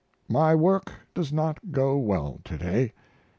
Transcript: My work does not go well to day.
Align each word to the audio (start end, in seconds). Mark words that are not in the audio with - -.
My 0.27 0.55
work 0.55 0.91
does 1.13 1.31
not 1.31 1.59
go 1.71 1.95
well 1.95 2.39
to 2.45 2.57
day. 2.57 2.93